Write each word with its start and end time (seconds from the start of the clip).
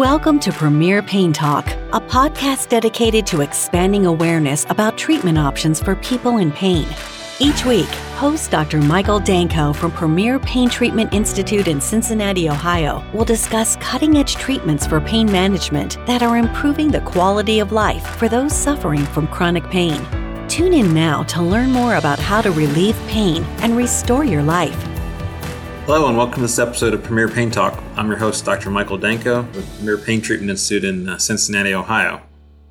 Welcome 0.00 0.40
to 0.40 0.50
Premier 0.50 1.02
Pain 1.02 1.30
Talk, 1.30 1.66
a 1.92 2.00
podcast 2.00 2.70
dedicated 2.70 3.26
to 3.26 3.42
expanding 3.42 4.06
awareness 4.06 4.64
about 4.70 4.96
treatment 4.96 5.36
options 5.36 5.78
for 5.78 5.94
people 5.96 6.38
in 6.38 6.52
pain. 6.52 6.86
Each 7.38 7.66
week, 7.66 7.88
host 8.16 8.50
Dr. 8.50 8.80
Michael 8.80 9.20
Danko 9.20 9.74
from 9.74 9.92
Premier 9.92 10.38
Pain 10.38 10.70
Treatment 10.70 11.12
Institute 11.12 11.68
in 11.68 11.82
Cincinnati, 11.82 12.48
Ohio, 12.48 13.04
will 13.12 13.26
discuss 13.26 13.76
cutting 13.76 14.16
edge 14.16 14.36
treatments 14.36 14.86
for 14.86 15.02
pain 15.02 15.30
management 15.30 15.98
that 16.06 16.22
are 16.22 16.38
improving 16.38 16.88
the 16.88 17.02
quality 17.02 17.60
of 17.60 17.70
life 17.70 18.06
for 18.16 18.26
those 18.26 18.56
suffering 18.56 19.04
from 19.04 19.28
chronic 19.28 19.68
pain. 19.68 20.02
Tune 20.48 20.72
in 20.72 20.94
now 20.94 21.24
to 21.24 21.42
learn 21.42 21.70
more 21.70 21.96
about 21.96 22.18
how 22.18 22.40
to 22.40 22.50
relieve 22.52 22.96
pain 23.06 23.44
and 23.58 23.76
restore 23.76 24.24
your 24.24 24.42
life. 24.42 24.89
Hello 25.86 26.06
and 26.08 26.16
welcome 26.16 26.36
to 26.36 26.42
this 26.42 26.58
episode 26.58 26.94
of 26.94 27.02
Premier 27.02 27.28
Pain 27.28 27.50
Talk. 27.50 27.82
I'm 27.96 28.06
your 28.06 28.16
host, 28.16 28.44
Dr. 28.44 28.70
Michael 28.70 28.96
Danko 28.96 29.42
with 29.42 29.76
Premier 29.76 29.98
Pain 29.98 30.20
Treatment 30.20 30.50
Institute 30.50 30.84
in 30.84 31.08
uh, 31.08 31.18
Cincinnati, 31.18 31.74
Ohio. 31.74 32.22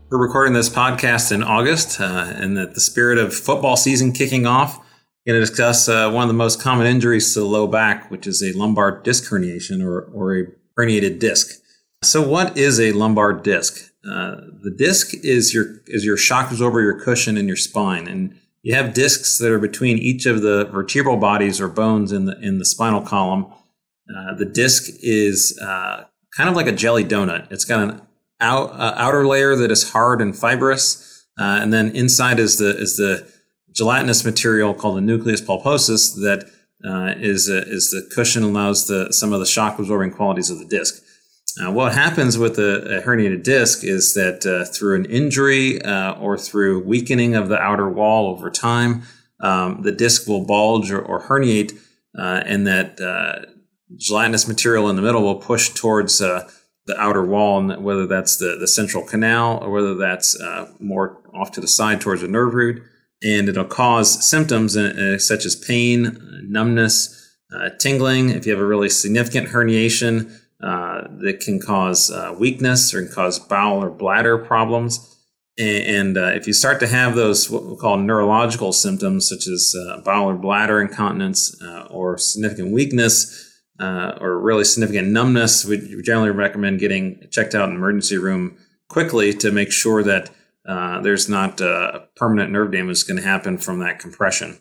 We're 0.09 0.19
recording 0.19 0.53
this 0.53 0.69
podcast 0.69 1.31
in 1.31 1.43
August, 1.43 1.99
uh, 1.99 2.31
and 2.35 2.55
that 2.55 2.75
the 2.75 2.79
spirit 2.79 3.17
of 3.17 3.33
football 3.33 3.75
season 3.75 4.13
kicking 4.13 4.45
off, 4.45 4.77
we're 4.77 5.33
going 5.33 5.41
to 5.41 5.45
discuss 5.45 5.89
uh, 5.89 6.09
one 6.09 6.23
of 6.23 6.29
the 6.29 6.33
most 6.33 6.61
common 6.61 6.87
injuries 6.87 7.33
to 7.33 7.41
the 7.41 7.45
low 7.45 7.67
back, 7.67 8.09
which 8.09 8.25
is 8.25 8.41
a 8.41 8.53
lumbar 8.53 9.01
disc 9.01 9.29
herniation 9.29 9.83
or, 9.83 10.01
or 10.13 10.37
a 10.37 10.45
herniated 10.77 11.19
disc. 11.19 11.61
So, 12.03 12.25
what 12.25 12.57
is 12.57 12.79
a 12.79 12.93
lumbar 12.93 13.33
disc? 13.33 13.91
Uh, 14.09 14.37
the 14.63 14.73
disc 14.75 15.13
is 15.25 15.53
your 15.53 15.81
is 15.87 16.05
your 16.05 16.15
shock 16.15 16.51
absorber, 16.51 16.81
your 16.81 16.97
cushion 16.97 17.37
in 17.37 17.47
your 17.47 17.57
spine, 17.57 18.07
and 18.07 18.38
you 18.61 18.75
have 18.75 18.93
discs 18.93 19.37
that 19.37 19.51
are 19.51 19.59
between 19.59 19.97
each 19.97 20.25
of 20.25 20.41
the 20.41 20.65
vertebral 20.65 21.17
bodies 21.17 21.61
or 21.61 21.67
bones 21.67 22.11
in 22.11 22.25
the 22.25 22.37
in 22.39 22.59
the 22.59 22.65
spinal 22.65 23.01
column. 23.01 23.45
Uh, 24.09 24.33
the 24.35 24.45
disc 24.45 24.91
is 25.01 25.57
uh, 25.61 26.03
kind 26.35 26.49
of 26.49 26.55
like 26.55 26.67
a 26.67 26.71
jelly 26.71 27.05
donut. 27.05 27.49
It's 27.51 27.65
got 27.65 27.81
an 27.81 28.01
out, 28.41 28.71
uh, 28.71 28.93
outer 28.95 29.25
layer 29.25 29.55
that 29.55 29.71
is 29.71 29.91
hard 29.91 30.21
and 30.21 30.35
fibrous, 30.37 31.25
uh, 31.39 31.59
and 31.61 31.71
then 31.71 31.95
inside 31.95 32.39
is 32.39 32.57
the 32.57 32.77
is 32.77 32.97
the 32.97 33.31
gelatinous 33.71 34.25
material 34.25 34.73
called 34.73 34.97
the 34.97 35.01
nucleus 35.01 35.41
pulposus 35.41 36.15
that 36.15 36.49
uh, 36.85 37.13
is 37.17 37.47
is 37.47 37.91
the 37.91 38.09
cushion 38.13 38.43
allows 38.43 38.87
the 38.87 39.13
some 39.13 39.31
of 39.31 39.39
the 39.39 39.45
shock 39.45 39.79
absorbing 39.79 40.11
qualities 40.11 40.49
of 40.49 40.59
the 40.59 40.65
disc. 40.65 41.03
Uh, 41.59 41.71
what 41.71 41.93
happens 41.93 42.37
with 42.37 42.57
a, 42.57 42.99
a, 42.99 43.01
herniated 43.01 43.43
disc 43.43 43.83
is 43.83 44.13
that 44.13 44.45
uh, 44.45 44.63
through 44.71 44.95
an 44.95 45.05
injury 45.05 45.81
uh, 45.81 46.13
or 46.13 46.37
through 46.37 46.83
weakening 46.85 47.35
of 47.35 47.49
the 47.49 47.59
outer 47.59 47.89
wall 47.89 48.27
over 48.31 48.49
time, 48.49 49.01
um, 49.41 49.81
the 49.81 49.91
disc 49.91 50.27
will 50.27 50.45
bulge 50.45 50.89
or, 50.89 51.01
or 51.01 51.21
herniate, 51.23 51.77
uh, 52.17 52.43
and 52.45 52.65
that 52.65 52.99
uh, 53.01 53.45
gelatinous 53.97 54.47
material 54.47 54.89
in 54.89 54.95
the 54.95 55.01
middle 55.01 55.21
will 55.21 55.35
push 55.35 55.69
towards 55.69 56.19
the 56.19 56.49
outer 56.97 57.25
wall, 57.25 57.59
and 57.59 57.83
whether 57.83 58.07
that's 58.07 58.37
the, 58.37 58.55
the 58.59 58.67
central 58.67 59.03
canal 59.03 59.59
or 59.61 59.69
whether 59.69 59.95
that's 59.95 60.37
more 60.79 61.21
off 61.33 61.51
to 61.51 61.61
the 61.61 61.67
side 61.67 62.01
towards 62.01 62.21
the 62.21 62.27
nerve 62.27 62.53
root. 62.53 62.81
And 63.21 63.49
it'll 63.49 63.65
cause 63.65 64.27
symptoms 64.27 64.73
such 65.23 65.45
as 65.45 65.55
pain, 65.55 66.17
numbness, 66.47 67.35
tingling. 67.79 68.29
If 68.29 68.45
you 68.45 68.53
have 68.53 68.61
a 68.61 68.65
really 68.65 68.89
significant 68.89 69.49
herniation, 69.49 70.39
uh, 70.61 71.07
that 71.21 71.39
can 71.39 71.57
cause 71.57 72.11
uh, 72.11 72.35
weakness 72.37 72.93
or 72.93 73.01
can 73.01 73.13
cause 73.13 73.39
bowel 73.39 73.81
or 73.81 73.89
bladder 73.89 74.37
problems. 74.37 75.17
And, 75.57 76.17
and 76.17 76.17
uh, 76.17 76.31
if 76.35 76.47
you 76.47 76.53
start 76.53 76.81
to 76.81 76.87
have 76.87 77.15
those 77.15 77.49
what 77.49 77.65
we 77.65 77.77
call 77.77 77.95
neurological 77.95 78.73
symptoms, 78.73 79.29
such 79.29 79.47
as 79.47 79.73
uh, 79.73 80.01
bowel 80.01 80.29
or 80.29 80.35
bladder 80.35 80.81
incontinence 80.81 81.55
uh, 81.61 81.87
or 81.89 82.17
significant 82.17 82.73
weakness 82.73 83.45
or 83.79 84.37
really 84.37 84.65
significant 84.65 85.07
numbness, 85.07 85.63
we 85.63 86.01
generally 86.01 86.31
recommend 86.31 86.81
getting 86.81 87.25
checked 87.31 87.55
out 87.55 87.69
in 87.69 87.69
the 87.69 87.77
emergency 87.77 88.17
room 88.17 88.57
quickly 88.89 89.33
to 89.33 89.53
make 89.53 89.71
sure 89.71 90.03
that 90.03 90.29
there's 91.01 91.29
not 91.29 91.61
permanent 92.17 92.51
nerve 92.51 92.73
damage 92.73 93.07
going 93.07 93.15
to 93.15 93.23
happen 93.23 93.57
from 93.57 93.79
that 93.79 93.99
compression. 93.99 94.59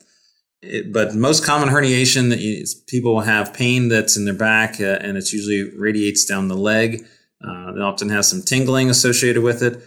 It, 0.61 0.93
but 0.93 1.15
most 1.15 1.45
common 1.45 1.69
herniation 1.69 2.35
is 2.37 2.75
people 2.75 3.21
have 3.21 3.55
pain 3.55 3.89
that's 3.89 4.17
in 4.17 4.25
their 4.25 4.35
back 4.35 4.81
uh, 4.81 4.99
and 5.01 5.17
it's 5.17 5.33
usually 5.33 5.71
radiates 5.79 6.25
down 6.25 6.49
the 6.49 6.57
leg. 6.57 7.07
Uh, 7.43 7.73
they 7.73 7.81
often 7.81 8.09
has 8.09 8.29
some 8.29 8.43
tingling 8.43 8.91
associated 8.91 9.43
with 9.43 9.63
it. 9.63 9.81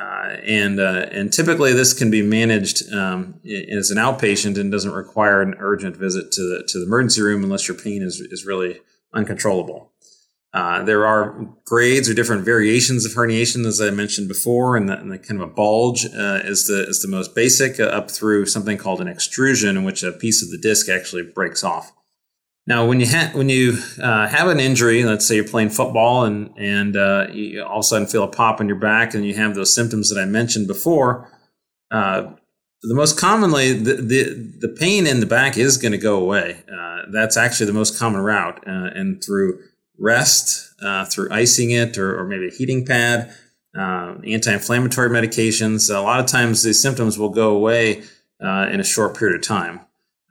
Uh, 0.00 0.36
and 0.46 0.80
uh, 0.80 1.06
and 1.12 1.32
typically 1.32 1.72
this 1.72 1.92
can 1.92 2.10
be 2.10 2.22
managed 2.22 2.90
um, 2.92 3.38
as 3.76 3.90
an 3.90 3.98
outpatient 3.98 4.58
and 4.58 4.72
doesn't 4.72 4.92
require 4.92 5.42
an 5.42 5.54
urgent 5.58 5.96
visit 5.96 6.32
to 6.32 6.40
the 6.40 6.64
to 6.66 6.78
the 6.78 6.86
emergency 6.86 7.20
room 7.20 7.44
unless 7.44 7.68
your 7.68 7.76
pain 7.76 8.02
is 8.02 8.20
is 8.20 8.46
really 8.46 8.80
uncontrollable. 9.12 9.92
Uh, 10.52 10.82
there 10.82 11.06
are 11.06 11.46
grades 11.64 12.08
or 12.08 12.14
different 12.14 12.44
variations 12.44 13.04
of 13.04 13.12
herniation, 13.12 13.64
as 13.66 13.80
I 13.80 13.90
mentioned 13.90 14.26
before, 14.26 14.76
and 14.76 14.88
the, 14.88 14.98
and 14.98 15.12
the 15.12 15.18
kind 15.18 15.40
of 15.40 15.48
a 15.48 15.52
bulge 15.52 16.04
uh, 16.06 16.40
is 16.42 16.66
the 16.66 16.88
is 16.88 17.02
the 17.02 17.08
most 17.08 17.36
basic, 17.36 17.78
uh, 17.78 17.84
up 17.84 18.10
through 18.10 18.46
something 18.46 18.76
called 18.76 19.00
an 19.00 19.06
extrusion, 19.06 19.76
in 19.76 19.84
which 19.84 20.02
a 20.02 20.10
piece 20.10 20.42
of 20.42 20.50
the 20.50 20.58
disc 20.58 20.88
actually 20.88 21.22
breaks 21.22 21.62
off. 21.62 21.92
Now, 22.66 22.84
when 22.84 22.98
you 22.98 23.06
ha- 23.06 23.30
when 23.32 23.48
you 23.48 23.78
uh, 24.02 24.26
have 24.26 24.48
an 24.48 24.58
injury, 24.58 25.04
let's 25.04 25.24
say 25.24 25.36
you're 25.36 25.46
playing 25.46 25.70
football 25.70 26.24
and 26.24 26.50
and 26.56 26.96
uh, 26.96 27.28
you 27.32 27.62
all 27.62 27.78
of 27.78 27.80
a 27.80 27.82
sudden 27.84 28.08
feel 28.08 28.24
a 28.24 28.28
pop 28.28 28.60
in 28.60 28.66
your 28.66 28.78
back, 28.78 29.14
and 29.14 29.24
you 29.24 29.34
have 29.34 29.54
those 29.54 29.72
symptoms 29.72 30.10
that 30.10 30.20
I 30.20 30.24
mentioned 30.24 30.66
before. 30.66 31.30
the 31.92 32.34
most 32.82 33.20
commonly, 33.20 33.74
the, 33.74 33.94
the, 33.94 34.56
the 34.60 34.76
pain 34.80 35.06
in 35.06 35.20
the 35.20 35.26
back 35.26 35.58
is 35.58 35.76
going 35.76 35.92
to 35.92 35.98
go 35.98 36.16
away. 36.16 36.64
that's 37.12 37.36
actually 37.36 37.66
the 37.66 37.72
most 37.72 37.96
common 37.96 38.20
route, 38.20 38.60
and 38.66 39.22
through 39.22 39.60
rest 40.00 40.74
uh, 40.82 41.04
through 41.04 41.28
icing 41.30 41.70
it 41.70 41.98
or, 41.98 42.18
or, 42.18 42.24
maybe 42.24 42.48
a 42.48 42.50
heating 42.50 42.84
pad, 42.86 43.32
uh, 43.78 44.14
anti-inflammatory 44.26 45.10
medications. 45.10 45.94
A 45.94 46.00
lot 46.00 46.20
of 46.20 46.26
times 46.26 46.62
these 46.62 46.80
symptoms 46.80 47.18
will 47.18 47.28
go 47.28 47.54
away 47.54 48.02
uh, 48.42 48.66
in 48.72 48.80
a 48.80 48.84
short 48.84 49.16
period 49.16 49.36
of 49.36 49.46
time. 49.46 49.80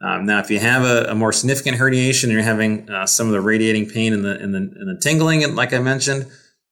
Um, 0.02 0.26
now, 0.26 0.40
if 0.40 0.50
you 0.50 0.58
have 0.58 0.82
a, 0.82 1.10
a, 1.10 1.14
more 1.14 1.32
significant 1.32 1.76
herniation 1.76 2.24
and 2.24 2.32
you're 2.32 2.42
having 2.42 2.90
uh, 2.90 3.06
some 3.06 3.26
of 3.26 3.32
the 3.32 3.40
radiating 3.40 3.88
pain 3.88 4.12
and 4.12 4.24
the, 4.24 4.38
and 4.40 4.54
the, 4.54 4.58
and 4.58 4.88
the 4.88 5.00
tingling, 5.00 5.54
like 5.54 5.72
I 5.72 5.78
mentioned, 5.78 6.26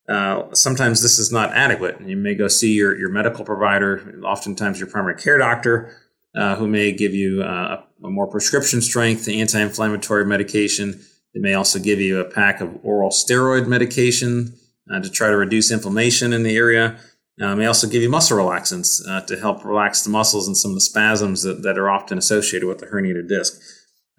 uh, 0.08 0.54
sometimes 0.54 1.02
this 1.02 1.18
is 1.18 1.30
not 1.30 1.52
adequate. 1.52 2.00
You 2.00 2.16
may 2.16 2.34
go 2.34 2.48
see 2.48 2.72
your, 2.72 2.98
your 2.98 3.10
medical 3.10 3.44
provider, 3.44 4.18
oftentimes 4.24 4.80
your 4.80 4.88
primary 4.88 5.16
care 5.16 5.36
doctor, 5.36 5.94
uh, 6.34 6.56
who 6.56 6.66
may 6.66 6.90
give 6.92 7.14
you 7.14 7.42
a 7.42 7.84
more 8.00 8.26
prescription 8.26 8.80
strength 8.80 9.28
anti-inflammatory 9.28 10.24
medication 10.24 10.98
they 11.34 11.40
may 11.40 11.54
also 11.54 11.78
give 11.78 12.00
you 12.00 12.20
a 12.20 12.24
pack 12.24 12.60
of 12.60 12.78
oral 12.82 13.10
steroid 13.10 13.66
medication 13.66 14.54
uh, 14.92 15.00
to 15.00 15.10
try 15.10 15.28
to 15.28 15.36
reduce 15.36 15.70
inflammation 15.70 16.32
in 16.32 16.42
the 16.42 16.56
area. 16.56 16.98
Uh, 17.40 17.54
may 17.54 17.66
also 17.66 17.86
give 17.86 18.02
you 18.02 18.08
muscle 18.08 18.36
relaxants 18.36 19.00
uh, 19.08 19.20
to 19.20 19.38
help 19.38 19.64
relax 19.64 20.02
the 20.02 20.10
muscles 20.10 20.48
and 20.48 20.56
some 20.56 20.72
of 20.72 20.74
the 20.74 20.80
spasms 20.80 21.42
that, 21.42 21.62
that 21.62 21.78
are 21.78 21.88
often 21.88 22.18
associated 22.18 22.66
with 22.66 22.78
the 22.78 22.86
herniated 22.86 23.28
disc. 23.28 23.60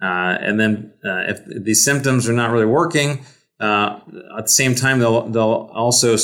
Uh, 0.02 0.38
and 0.40 0.58
then, 0.58 0.92
uh, 1.04 1.24
if 1.28 1.44
these 1.64 1.84
symptoms 1.84 2.26
are 2.26 2.32
not 2.32 2.50
really 2.50 2.64
working, 2.64 3.22
uh, 3.60 4.00
at 4.38 4.44
the 4.44 4.48
same 4.48 4.74
time, 4.74 5.00
they'll, 5.00 5.28
they'll 5.28 5.70
also 5.74 6.16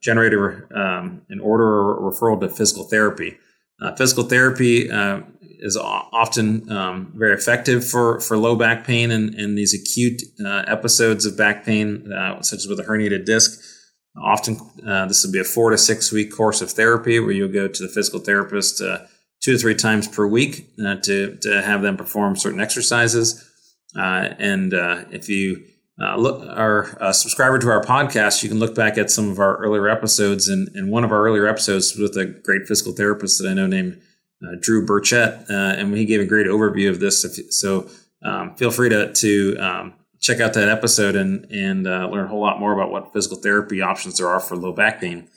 generate 0.00 0.34
a, 0.34 0.78
um, 0.78 1.22
an 1.30 1.40
order 1.40 1.64
or 1.64 2.12
referral 2.12 2.38
to 2.38 2.48
physical 2.50 2.84
therapy. 2.84 3.38
physical 3.96 4.24
therapy 4.24 4.90
is 5.60 5.76
often 5.76 6.70
um, 6.70 7.12
very 7.16 7.34
effective 7.34 7.86
for, 7.86 8.20
for 8.20 8.36
low 8.36 8.56
back 8.56 8.84
pain 8.84 9.10
and, 9.10 9.34
and 9.34 9.56
these 9.56 9.74
acute 9.74 10.22
uh, 10.44 10.64
episodes 10.66 11.26
of 11.26 11.36
back 11.36 11.64
pain, 11.64 12.12
uh, 12.12 12.40
such 12.42 12.58
as 12.58 12.68
with 12.68 12.80
a 12.80 12.84
herniated 12.84 13.24
disc. 13.24 13.60
Often, 14.20 14.58
uh, 14.86 15.06
this 15.06 15.24
will 15.24 15.32
be 15.32 15.38
a 15.38 15.44
four 15.44 15.70
to 15.70 15.78
six 15.78 16.10
week 16.10 16.34
course 16.34 16.60
of 16.60 16.70
therapy 16.70 17.20
where 17.20 17.32
you'll 17.32 17.52
go 17.52 17.68
to 17.68 17.82
the 17.82 17.88
physical 17.88 18.20
therapist 18.20 18.80
uh, 18.80 18.98
two 19.40 19.52
to 19.52 19.58
three 19.58 19.74
times 19.74 20.08
per 20.08 20.26
week 20.26 20.70
uh, 20.84 20.96
to, 20.96 21.36
to 21.36 21.62
have 21.62 21.82
them 21.82 21.96
perform 21.96 22.36
certain 22.36 22.60
exercises. 22.60 23.44
Uh, 23.96 24.34
and 24.38 24.72
if 25.12 25.28
you 25.28 25.64
look, 26.16 26.44
are 26.48 26.96
a 27.00 27.14
subscriber 27.14 27.58
to 27.58 27.68
our 27.68 27.82
podcast, 27.82 28.42
you 28.42 28.48
can 28.48 28.58
look 28.58 28.74
back 28.74 28.98
at 28.98 29.10
some 29.10 29.30
of 29.30 29.38
our 29.38 29.56
earlier 29.58 29.88
episodes. 29.88 30.48
And, 30.48 30.68
and 30.74 30.90
one 30.90 31.04
of 31.04 31.12
our 31.12 31.24
earlier 31.24 31.46
episodes 31.46 31.96
with 31.96 32.16
a 32.16 32.26
great 32.26 32.66
physical 32.66 32.92
therapist 32.92 33.40
that 33.40 33.48
I 33.48 33.54
know 33.54 33.66
named 33.66 34.00
uh, 34.44 34.56
Drew 34.60 34.86
Burchett, 34.86 35.50
uh, 35.50 35.78
and 35.78 35.94
he 35.96 36.04
gave 36.04 36.20
a 36.20 36.26
great 36.26 36.46
overview 36.46 36.90
of 36.90 37.00
this. 37.00 37.26
So 37.50 37.88
um, 38.22 38.54
feel 38.56 38.70
free 38.70 38.88
to 38.88 39.12
to 39.12 39.56
um, 39.58 39.94
check 40.20 40.40
out 40.40 40.54
that 40.54 40.68
episode 40.68 41.16
and 41.16 41.46
and 41.50 41.86
uh, 41.86 42.08
learn 42.08 42.26
a 42.26 42.28
whole 42.28 42.40
lot 42.40 42.60
more 42.60 42.72
about 42.72 42.90
what 42.90 43.12
physical 43.12 43.38
therapy 43.38 43.80
options 43.80 44.18
there 44.18 44.28
are 44.28 44.40
for 44.40 44.56
low 44.56 44.72
back 44.72 45.00
pain. 45.00 45.28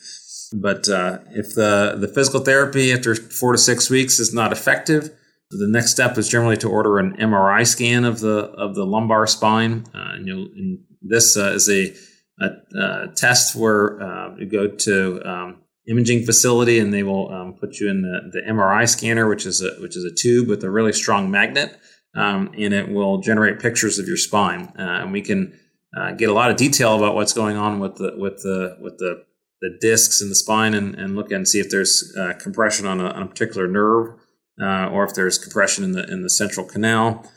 But 0.54 0.90
uh, 0.90 1.20
if 1.32 1.56
the 1.56 1.96
the 1.98 2.08
physical 2.08 2.42
therapy 2.42 2.92
after 2.92 3.16
four 3.16 3.54
to 3.54 3.58
six 3.58 3.90
weeks 3.90 4.20
is 4.20 4.34
not 4.34 4.52
effective, 4.52 5.10
the 5.50 5.68
next 5.68 5.92
step 5.92 6.18
is 6.18 6.30
generally 6.30 6.58
to 6.58 6.70
order 6.70 7.00
an 7.00 7.16
MRI 7.18 7.66
scan 7.66 8.06
of 8.06 8.20
the 8.20 8.52
of 8.52 8.76
the 8.76 8.86
lumbar 8.86 9.28
spine. 9.28 9.86
Uh, 9.94 10.14
and, 10.16 10.30
and, 10.30 10.80
this 11.04 11.36
uh, 11.36 11.54
is 11.54 11.68
a, 11.68 11.96
a, 12.40 12.80
a, 12.80 13.08
test 13.16 13.56
where 13.56 13.98
you 14.38 14.46
go 14.46 14.68
to 14.68 15.20
um, 15.26 15.62
imaging 15.92 16.26
facility, 16.26 16.80
and 16.80 16.94
they 16.94 17.04
will 17.04 17.32
um, 17.32 17.54
put 17.54 17.80
you 17.80 17.90
in 17.90 18.02
the, 18.02 18.32
the 18.32 18.42
MRI 18.50 18.88
scanner, 18.88 19.28
which 19.28 19.46
is 19.46 19.62
a 19.62 19.72
which 19.82 19.96
is 19.98 20.04
a 20.06 20.12
tube 20.14 20.48
with 20.48 20.64
a 20.64 20.72
really 20.72 20.94
strong 20.94 21.30
magnet, 21.30 21.78
um, 22.16 22.50
and 22.58 22.74
it 22.74 22.90
will 22.90 23.20
generate 23.20 23.60
pictures 23.60 24.00
of 24.00 24.08
your 24.08 24.18
spine. 24.18 24.72
Uh, 24.80 25.02
and 25.02 25.12
we 25.12 25.22
can 25.22 25.54
uh, 25.96 26.12
get 26.14 26.30
a 26.30 26.34
lot 26.34 26.50
of 26.50 26.58
detail 26.58 26.96
about 26.96 27.14
what's 27.14 27.34
going 27.34 27.58
on 27.58 27.80
with 27.80 27.98
the 27.98 28.14
with 28.18 28.38
the 28.38 28.78
with 28.80 28.98
the 28.98 29.26
the 29.62 29.78
discs 29.80 30.22
in 30.22 30.30
the 30.30 30.36
spine 30.36 30.74
and, 30.74 30.96
and 30.96 31.16
look 31.16 31.32
and 31.32 31.48
see 31.48 31.60
if 31.60 31.70
there's 31.70 32.16
uh, 32.18 32.34
compression 32.40 32.88
on 32.88 33.00
a, 33.00 33.06
on 33.06 33.22
a, 33.22 33.28
particular 33.28 33.68
nerve 33.68 34.16
uh, 34.60 34.88
or 34.88 35.04
if 35.04 35.14
there's 35.14 35.38
compression 35.38 35.84
in 35.84 35.92
the 35.92 36.04
in 36.12 36.24
the 36.24 36.30
central 36.30 36.66
canal. 36.66 37.30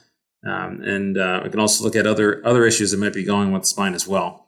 Um, 0.47 0.81
and 0.81 1.17
uh, 1.17 1.41
we 1.43 1.49
can 1.49 1.59
also 1.59 1.83
look 1.83 1.95
at 1.95 2.07
other 2.07 2.45
other 2.45 2.65
issues 2.65 2.91
that 2.91 2.99
might 2.99 3.13
be 3.13 3.23
going 3.23 3.51
with 3.51 3.63
the 3.63 3.67
spine 3.67 3.93
as 3.93 4.07
well. 4.07 4.44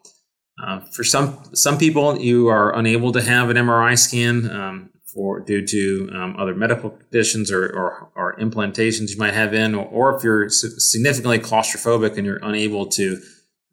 Uh, 0.62 0.80
for 0.92 1.04
some 1.04 1.40
some 1.54 1.78
people, 1.78 2.20
you 2.20 2.48
are 2.48 2.76
unable 2.76 3.12
to 3.12 3.22
have 3.22 3.50
an 3.50 3.58
MRI 3.58 3.98
scan 3.98 4.50
um, 4.50 4.90
for 5.14 5.40
due 5.40 5.66
to 5.66 6.10
um, 6.16 6.36
other 6.38 6.56
medical 6.56 6.90
conditions 6.90 7.52
or, 7.52 7.66
or, 7.66 8.12
or, 8.16 8.36
implantations 8.38 9.12
you 9.12 9.18
might 9.18 9.34
have 9.34 9.54
in, 9.54 9.74
or, 9.76 9.86
or, 9.86 10.16
if 10.16 10.24
you're 10.24 10.50
significantly 10.50 11.40
claustrophobic 11.40 12.18
and 12.18 12.26
you're 12.26 12.40
unable 12.44 12.86
to 12.86 13.20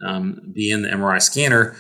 um, 0.04 0.52
be 0.54 0.70
in 0.70 0.82
the 0.82 0.88
MRI 0.88 1.20
scanner. 1.20 1.76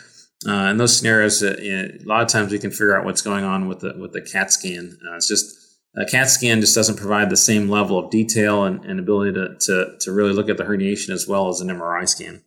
Uh, 0.46 0.70
in 0.70 0.76
those 0.76 0.96
scenarios, 0.96 1.42
uh, 1.42 1.56
you 1.60 1.74
know, 1.74 1.88
a 2.04 2.06
lot 2.06 2.22
of 2.22 2.28
times 2.28 2.52
we 2.52 2.58
can 2.58 2.70
figure 2.70 2.98
out 2.98 3.04
what's 3.04 3.22
going 3.22 3.44
on 3.44 3.68
with 3.68 3.80
the 3.80 3.94
with 3.98 4.12
the 4.12 4.20
CAT 4.20 4.52
scan. 4.52 4.98
Uh, 5.06 5.16
it's 5.16 5.28
just 5.28 5.54
a 5.96 6.04
CAT 6.04 6.28
scan 6.28 6.60
just 6.60 6.74
doesn't 6.74 6.96
provide 6.96 7.30
the 7.30 7.36
same 7.36 7.68
level 7.68 7.98
of 7.98 8.10
detail 8.10 8.64
and, 8.64 8.84
and 8.84 8.98
ability 8.98 9.32
to, 9.32 9.54
to, 9.60 9.96
to 10.00 10.12
really 10.12 10.32
look 10.32 10.48
at 10.48 10.56
the 10.56 10.64
herniation 10.64 11.10
as 11.10 11.28
well 11.28 11.48
as 11.48 11.60
an 11.60 11.68
MRI 11.68 12.08
scan. 12.08 12.42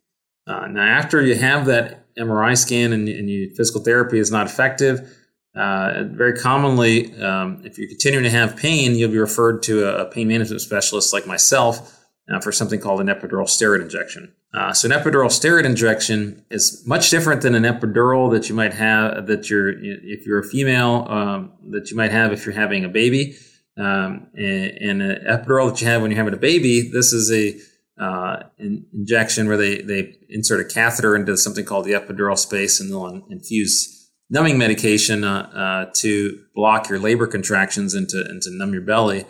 Uh, 0.46 0.68
now, 0.68 0.84
after 0.84 1.22
you 1.22 1.36
have 1.36 1.66
that 1.66 2.07
MRI 2.20 2.58
scan 2.58 2.94
and, 2.94 3.08
and 3.08 3.30
you, 3.30 3.54
physical 3.56 3.82
therapy 3.82 4.20
is 4.20 4.32
not 4.32 4.46
effective, 4.46 5.16
uh, 5.58 6.04
very 6.04 6.34
commonly, 6.34 7.20
um, 7.20 7.62
if 7.66 7.80
you're 7.80 7.88
continuing 7.88 8.24
to 8.24 8.30
have 8.30 8.56
pain, 8.56 8.94
you'll 8.96 9.12
be 9.12 9.18
referred 9.18 9.64
to 9.64 9.86
a, 9.86 10.06
pain 10.06 10.28
management 10.28 10.62
specialist 10.62 11.14
like 11.14 11.26
myself 11.26 12.00
uh, 12.32 12.40
for 12.40 12.52
something 12.52 12.80
called 12.80 13.02
an 13.02 13.08
epidural 13.08 13.46
steroid 13.46 13.82
injection. 13.82 14.32
Uh, 14.54 14.72
so, 14.72 14.88
an 14.88 14.92
epidural 14.92 15.30
steroid 15.30 15.66
injection 15.66 16.46
is 16.52 16.84
much 16.86 17.10
different 17.10 17.42
than 17.42 17.56
an 17.56 17.64
epidural 17.64 18.32
that 18.32 18.50
you 18.50 18.56
might 18.56 18.74
have 18.74 19.26
that 19.26 19.50
you're 19.50 19.70
if 19.70 20.28
you're 20.28 20.40
a 20.40 20.44
female 20.44 21.08
um, 21.10 21.52
that 21.72 21.90
you 21.90 21.98
might 21.98 22.12
have 22.12 22.32
if 22.32 22.46
you're 22.46 22.56
having 22.56 22.86
a 22.86 22.90
baby. 22.90 23.36
Um, 23.78 24.28
and, 24.36 24.72
and, 24.80 25.02
an 25.04 25.26
epidural 25.26 25.70
that 25.70 25.82
you 25.82 25.88
have 25.88 26.02
when 26.02 26.10
you're 26.10 26.18
having 26.18 26.34
a 26.34 26.38
baby, 26.38 26.90
this 26.90 27.14
is 27.14 27.32
a 27.32 27.56
uh, 28.00 28.44
an 28.60 28.86
injection 28.94 29.48
where 29.48 29.58
they, 29.58 29.82
they 29.82 30.16
insert 30.30 30.60
a 30.60 30.74
catheter 30.74 31.16
into 31.16 31.36
something 31.38 31.66
called 31.66 31.86
the 31.86 31.94
epidural 31.94 32.38
space 32.38 32.80
and 32.80 32.92
they'll 32.92 33.26
infuse 33.30 33.98
numbing 34.30 34.58
medication 34.58 35.24
uh, 35.24 35.50
uh, 35.88 35.92
to 35.96 36.44
block 36.54 36.90
your 36.90 37.00
labor 37.00 37.28
contractions 37.28 37.94
and 37.94 38.10
to, 38.10 38.20
and 38.20 38.42
to 38.42 38.52
numb 38.52 38.74
your 38.74 38.82
belly. 38.82 39.26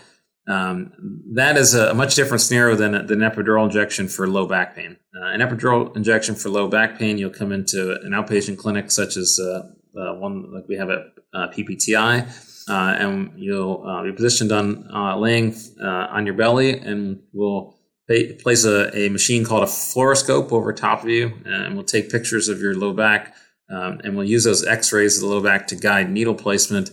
Um, 0.48 0.94
that 1.34 1.58
is 1.58 1.74
a, 1.76 1.94
much 1.94 2.16
different 2.16 2.42
scenario 2.42 2.76
than, 2.76 3.06
than 3.06 3.22
an 3.22 3.32
epidural 3.32 3.66
injection 3.66 4.08
for 4.08 4.28
low 4.28 4.48
back 4.48 4.76
pain. 4.76 4.98
Uh, 5.16 5.28
an 5.28 5.42
epidural 5.42 5.96
injection 5.96 6.36
for 6.36 6.50
low 6.50 6.70
back 6.70 6.98
pain, 6.98 7.18
you'll 7.18 7.30
come 7.30 7.52
into 7.52 8.00
an 8.02 8.12
outpatient 8.12 8.58
clinic 8.58 8.90
such 8.90 9.18
as 9.18 9.40
uh, 9.42 9.68
uh, 10.00 10.14
one 10.16 10.54
like 10.54 10.68
we 10.70 10.78
have 10.78 10.90
at 10.90 11.02
PPTI. 11.36 12.28
and 12.70 13.34
you'll 13.36 14.04
be 14.04 14.14
positioned 14.14 14.52
on 14.54 15.20
laying 15.20 15.54
on 15.82 16.26
your 16.26 16.36
belly, 16.36 16.80
and 16.80 17.22
we'll 17.34 17.78
place 18.08 18.66
a, 18.66 18.96
a 18.98 19.10
machine 19.10 19.44
called 19.44 19.64
a 19.64 19.68
fluoroscope 19.68 20.52
over 20.52 20.72
top 20.72 21.04
of 21.04 21.10
you, 21.10 21.34
and 21.46 21.76
we'll 21.76 21.84
take 21.84 22.10
pictures 22.10 22.48
of 22.48 22.62
your 22.62 22.76
low 22.76 22.94
back, 22.94 23.36
um, 23.70 24.00
and 24.04 24.16
we'll 24.16 24.28
use 24.28 24.46
those 24.46 24.66
X-rays 24.66 25.18
of 25.18 25.28
the 25.28 25.36
low 25.36 25.42
back 25.42 25.68
to 25.68 25.76
guide 25.76 26.10
needle 26.10 26.36
placement 26.36 26.90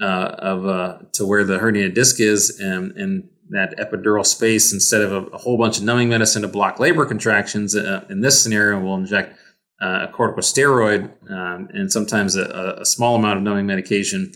uh, 0.00 0.34
of 0.38 0.66
uh, 0.66 0.98
to 1.12 1.26
where 1.26 1.44
the 1.44 1.58
herniated 1.58 1.94
disc 1.94 2.20
is, 2.20 2.60
and, 2.60 2.92
and 2.92 3.28
that 3.50 3.76
epidural 3.78 4.24
space. 4.24 4.72
Instead 4.72 5.02
of 5.02 5.12
a, 5.12 5.26
a, 5.28 5.38
whole 5.38 5.58
bunch 5.58 5.78
of 5.78 5.84
numbing 5.84 6.08
medicine 6.08 6.42
to 6.42 6.48
block 6.48 6.78
labor 6.78 7.06
contractions, 7.06 7.74
uh, 7.74 8.04
in 8.08 8.20
this 8.20 8.42
scenario, 8.42 8.80
we'll 8.80 8.94
inject 8.94 9.36
uh, 9.80 10.06
a 10.08 10.12
corticosteroid 10.12 11.10
um, 11.30 11.68
and 11.72 11.90
sometimes 11.90 12.36
a, 12.36 12.76
a, 12.80 12.84
small 12.84 13.16
amount 13.16 13.36
of 13.38 13.42
numbing 13.42 13.66
medication 13.66 14.32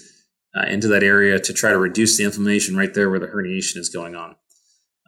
uh, 0.57 0.67
into 0.67 0.89
that 0.89 1.03
area 1.03 1.39
to 1.39 1.53
try 1.53 1.71
to 1.71 1.79
reduce 1.79 2.17
the 2.17 2.25
inflammation 2.25 2.77
right 2.77 2.95
there 2.95 3.09
where 3.09 3.21
the 3.21 3.29
herniation 3.29 3.77
is 3.77 3.89
going 3.89 4.17
on. 4.17 4.35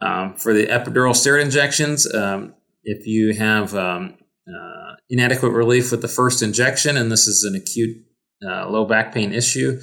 Um, 0.01 0.35
for 0.35 0.53
the 0.53 0.67
epidural 0.67 1.13
steroid 1.13 1.43
injections, 1.43 2.11
um, 2.13 2.55
if 2.83 3.05
you 3.05 3.33
have 3.33 3.75
um, 3.75 4.17
uh, 4.47 4.95
inadequate 5.09 5.51
relief 5.51 5.91
with 5.91 6.01
the 6.01 6.07
first 6.07 6.41
injection, 6.41 6.95
and 6.95 7.11
this 7.11 7.27
is 7.27 7.43
an 7.43 7.55
acute 7.55 7.97
uh, 8.45 8.69
low 8.69 8.85
back 8.85 9.13
pain 9.13 9.33
issue, 9.33 9.79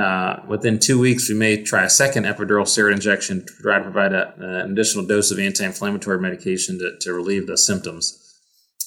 uh, 0.00 0.40
within 0.46 0.78
two 0.78 0.98
weeks, 0.98 1.28
we 1.28 1.34
may 1.34 1.62
try 1.62 1.84
a 1.84 1.90
second 1.90 2.24
epidural 2.24 2.64
steroid 2.64 2.92
injection 2.92 3.44
to 3.44 3.52
try 3.62 3.78
to 3.78 3.84
provide 3.84 4.12
a, 4.12 4.34
an 4.36 4.72
additional 4.72 5.06
dose 5.06 5.30
of 5.30 5.38
anti 5.38 5.64
inflammatory 5.64 6.20
medication 6.20 6.78
to, 6.78 6.96
to 7.00 7.12
relieve 7.12 7.46
the 7.46 7.56
symptoms. 7.56 8.22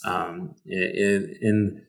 Um, 0.05 0.55
in, 0.65 1.35
in 1.41 1.85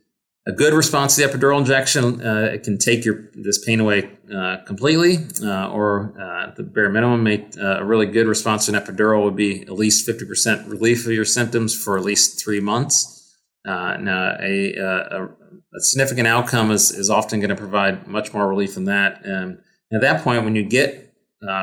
a 0.50 0.52
good 0.52 0.74
response 0.74 1.14
to 1.14 1.22
the 1.22 1.28
epidural 1.28 1.58
injection, 1.58 2.20
uh, 2.26 2.50
it 2.52 2.64
can 2.64 2.76
take 2.76 3.04
your 3.04 3.30
this 3.34 3.64
pain 3.64 3.78
away 3.78 4.10
uh, 4.34 4.56
completely, 4.66 5.18
uh, 5.44 5.70
or 5.70 6.12
uh, 6.20 6.52
the 6.56 6.64
bare 6.64 6.88
minimum, 6.88 7.22
make, 7.22 7.56
uh, 7.56 7.78
a 7.78 7.84
really 7.84 8.06
good 8.06 8.26
response 8.26 8.66
to 8.66 8.74
an 8.74 8.82
epidural 8.82 9.22
would 9.22 9.36
be 9.36 9.62
at 9.62 9.72
least 9.72 10.08
50% 10.08 10.68
relief 10.68 11.06
of 11.06 11.12
your 11.12 11.24
symptoms 11.24 11.72
for 11.72 11.96
at 11.96 12.04
least 12.04 12.42
three 12.42 12.58
months. 12.58 13.36
Uh, 13.64 13.96
now, 13.98 14.36
a, 14.40 14.74
a, 14.74 15.24
a, 15.24 15.80
significant 15.80 16.26
outcome 16.26 16.70
is, 16.72 16.90
is 16.90 17.10
often 17.10 17.38
going 17.38 17.50
to 17.50 17.56
provide 17.56 18.08
much 18.08 18.32
more 18.32 18.48
relief 18.48 18.74
than 18.74 18.86
that. 18.86 19.24
And 19.24 19.58
at 19.92 20.00
that 20.00 20.24
point, 20.24 20.44
when 20.44 20.56
you 20.56 20.64
get 20.64 21.14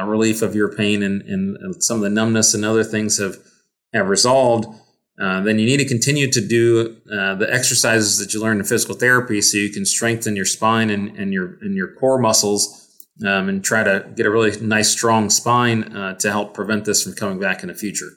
relief 0.06 0.42
of 0.42 0.56
your 0.56 0.74
pain 0.74 1.04
and, 1.04 1.22
and, 1.24 1.84
some 1.84 1.98
of 1.98 2.04
the 2.04 2.10
numbness 2.10 2.54
and 2.54 2.64
other 2.64 2.84
things 2.84 3.18
have 3.18 3.38
have 3.94 4.10
resolved, 4.10 4.68
uh, 5.20 5.42
then 5.42 5.58
you 5.58 5.66
need 5.66 5.78
to 5.78 5.86
continue 5.86 6.30
to 6.32 6.46
do 6.46 6.98
uh, 7.12 7.34
the 7.36 7.52
exercises 7.52 8.20
that 8.20 8.34
you 8.34 8.42
learn 8.42 8.58
in 8.60 8.64
physical 8.64 8.96
therapy 8.96 9.42
so 9.42 9.58
you 9.58 9.72
can 9.72 9.86
strengthen 9.86 10.36
your 10.36 10.46
spine 10.46 10.90
and, 10.90 11.18
and 11.18 11.34
your 11.34 11.58
and 11.62 11.76
your 11.76 11.94
core 11.94 12.20
muscles 12.20 13.08
um, 13.26 13.50
and 13.50 13.64
try 13.64 13.84
to 13.84 14.08
get 14.16 14.26
a 14.26 14.30
really 14.30 14.60
nice 14.62 14.90
strong 14.90 15.30
spine 15.30 15.96
uh, 15.96 16.14
to 16.16 16.30
help 16.30 16.54
prevent 16.54 16.86
this 16.86 17.04
from 17.04 17.14
coming 17.14 17.40
back 17.40 17.64
in 17.64 17.70
the 17.70 17.76
future. 17.76 18.10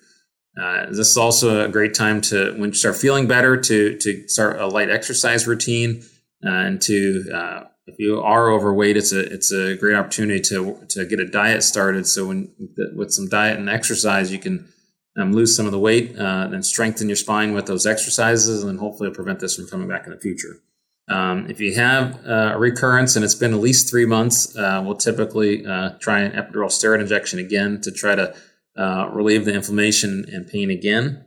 Uh, 0.60 0.86
this 0.86 1.08
is 1.08 1.16
also 1.16 1.64
a 1.64 1.68
great 1.68 1.94
time 1.94 2.20
to 2.20 2.52
when 2.58 2.70
you 2.70 2.74
start 2.74 2.96
feeling 2.96 3.26
better 3.26 3.56
to 3.56 3.96
to 3.96 4.28
start 4.28 4.60
a 4.60 4.66
light 4.66 4.90
exercise 4.90 5.46
routine 5.46 6.02
uh, 6.44 6.50
and 6.50 6.82
to 6.82 7.24
if 7.90 7.98
you 7.98 8.20
are 8.22 8.50
overweight, 8.50 8.96
it's 8.96 9.12
a 9.12 9.20
it's 9.20 9.52
a 9.52 9.76
great 9.76 9.96
opportunity 9.96 10.40
to 10.40 10.86
to 10.90 11.04
get 11.06 11.18
a 11.18 11.26
diet 11.26 11.62
started. 11.62 12.06
So 12.06 12.28
when 12.28 12.52
with 12.94 13.12
some 13.12 13.28
diet 13.28 13.58
and 13.58 13.68
exercise, 13.68 14.32
you 14.32 14.38
can 14.38 14.68
um, 15.16 15.32
lose 15.32 15.56
some 15.56 15.66
of 15.66 15.72
the 15.72 15.78
weight 15.78 16.18
uh, 16.18 16.48
and 16.52 16.64
strengthen 16.64 17.08
your 17.08 17.16
spine 17.16 17.52
with 17.52 17.66
those 17.66 17.86
exercises, 17.86 18.62
and 18.62 18.78
hopefully 18.78 19.10
prevent 19.10 19.40
this 19.40 19.56
from 19.56 19.66
coming 19.66 19.88
back 19.88 20.06
in 20.06 20.12
the 20.12 20.20
future. 20.20 20.60
Um, 21.08 21.50
if 21.50 21.60
you 21.60 21.74
have 21.74 22.24
uh, 22.24 22.52
a 22.54 22.58
recurrence 22.58 23.16
and 23.16 23.24
it's 23.24 23.34
been 23.34 23.52
at 23.52 23.58
least 23.58 23.90
three 23.90 24.06
months, 24.06 24.56
uh, 24.56 24.80
we'll 24.84 24.96
typically 24.96 25.66
uh, 25.66 25.90
try 25.98 26.20
an 26.20 26.32
epidural 26.32 26.66
steroid 26.66 27.00
injection 27.00 27.40
again 27.40 27.80
to 27.80 27.90
try 27.90 28.14
to 28.14 28.34
uh, 28.78 29.10
relieve 29.12 29.44
the 29.44 29.52
inflammation 29.52 30.24
and 30.32 30.46
pain 30.46 30.70
again. 30.70 31.24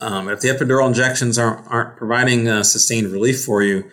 Um, 0.00 0.30
if 0.30 0.40
the 0.40 0.48
epidural 0.48 0.88
injections 0.88 1.38
aren't, 1.38 1.66
aren't 1.66 1.98
providing 1.98 2.48
uh, 2.48 2.62
sustained 2.62 3.08
relief 3.08 3.44
for 3.44 3.62
you, 3.62 3.90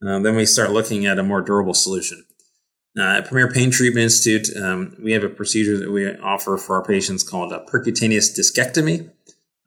then 0.00 0.34
we 0.34 0.46
start 0.46 0.70
looking 0.70 1.04
at 1.04 1.18
a 1.18 1.22
more 1.22 1.42
durable 1.42 1.74
solution. 1.74 2.24
Uh, 2.98 3.18
at 3.18 3.26
Premier 3.26 3.50
Pain 3.50 3.70
Treatment 3.70 4.04
Institute, 4.04 4.56
um, 4.56 4.96
we 5.02 5.12
have 5.12 5.22
a 5.22 5.28
procedure 5.28 5.78
that 5.78 5.90
we 5.90 6.12
offer 6.18 6.56
for 6.56 6.76
our 6.76 6.84
patients 6.84 7.22
called 7.22 7.52
a 7.52 7.64
percutaneous 7.70 8.36
discectomy. 8.36 9.10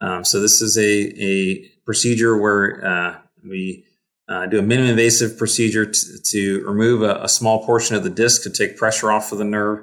Um, 0.01 0.25
so 0.25 0.41
this 0.41 0.61
is 0.61 0.77
a, 0.77 1.23
a 1.23 1.69
procedure 1.85 2.37
where 2.37 2.85
uh, 2.85 3.15
we 3.47 3.85
uh, 4.27 4.45
do 4.47 4.59
a 4.59 4.61
minimally 4.61 4.89
invasive 4.89 5.37
procedure 5.37 5.85
t- 5.85 5.99
to 6.23 6.63
remove 6.65 7.01
a, 7.01 7.23
a, 7.23 7.29
small 7.29 7.65
portion 7.65 7.95
of 7.95 8.03
the 8.03 8.09
disc 8.09 8.43
to 8.43 8.49
take 8.49 8.77
pressure 8.77 9.11
off 9.11 9.31
of 9.31 9.37
the 9.37 9.43
nerve, 9.45 9.79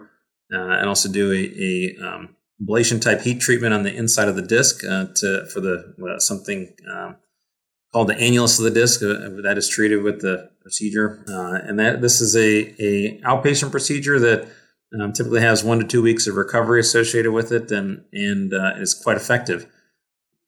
uh, 0.53 0.59
and 0.59 0.89
also 0.89 1.11
do 1.11 1.33
a, 1.33 1.37
a 1.37 2.07
um, 2.07 2.37
ablation 2.63 3.01
type 3.01 3.21
heat 3.21 3.41
treatment 3.41 3.73
on 3.73 3.83
the 3.83 3.95
inside 3.95 4.29
of 4.29 4.37
the 4.37 4.43
disc 4.43 4.85
uh, 4.85 5.07
to 5.15 5.47
for 5.53 5.61
the 5.61 5.95
uh, 6.11 6.19
something 6.19 6.75
um, 6.91 7.17
called 7.93 8.09
the 8.09 8.15
annulus 8.15 8.59
of 8.59 8.65
the 8.65 8.71
disc 8.71 9.03
uh, 9.03 9.43
that 9.43 9.57
is 9.57 9.69
treated 9.69 10.03
with 10.03 10.21
the 10.21 10.51
procedure. 10.63 11.25
Uh, 11.29 11.59
and 11.67 11.79
that 11.79 12.01
this 12.01 12.21
is 12.21 12.37
a, 12.37 12.75
a 12.83 13.21
outpatient 13.23 13.71
procedure 13.71 14.19
that 14.21 14.49
um, 15.01 15.13
typically 15.13 15.41
has 15.41 15.65
one 15.65 15.79
to 15.79 15.87
two 15.87 16.03
weeks 16.03 16.27
of 16.27 16.37
recovery 16.37 16.81
associated 16.81 17.33
with 17.33 17.53
it 17.53 17.71
and, 17.71 18.05
and 18.13 18.53
uh, 18.53 18.75
is 18.77 18.95
quite 18.95 19.17
effective. 19.17 19.67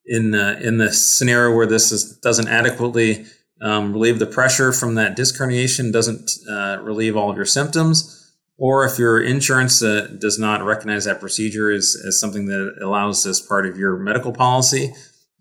In, 0.05 0.35
uh, 0.35 0.59
in 0.61 0.77
the 0.77 0.91
scenario 0.91 1.55
where 1.55 1.65
this 1.65 1.91
is, 1.91 2.17
doesn't 2.17 2.49
adequately 2.49 3.25
um, 3.61 3.93
relieve 3.93 4.19
the 4.19 4.25
pressure 4.25 4.73
from 4.73 4.95
that 4.95 5.15
disc 5.15 5.35
herniation, 5.39 5.93
doesn't 5.93 6.29
uh, 6.49 6.79
relieve 6.81 7.15
all 7.15 7.29
of 7.29 7.37
your 7.37 7.45
symptoms, 7.45 8.33
or 8.57 8.85
if 8.85 8.99
your 8.99 9.21
insurance 9.23 9.79
does 9.79 10.37
not 10.37 10.61
recognize 10.61 11.05
that 11.05 11.21
procedure 11.21 11.71
as, 11.71 11.95
as 12.05 12.19
something 12.19 12.47
that 12.47 12.75
allows 12.81 13.25
as 13.25 13.39
part 13.39 13.65
of 13.65 13.77
your 13.77 13.97
medical 13.97 14.33
policy, 14.33 14.93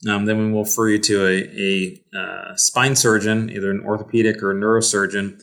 um, 0.09 0.25
then 0.25 0.39
we 0.39 0.53
will 0.53 0.65
refer 0.65 0.89
you 0.89 0.99
to 0.99 1.27
a, 1.27 1.39
a 1.61 2.19
uh, 2.19 2.57
spine 2.57 2.97
surgeon, 2.97 3.51
either 3.51 3.71
an 3.71 3.83
orthopedic 3.85 4.43
or 4.43 4.51
a 4.51 4.55
neurosurgeon, 4.55 5.41